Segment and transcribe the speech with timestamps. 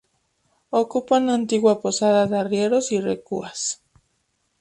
[0.71, 3.83] Ocupa una antigua posada de arrieros y recuas.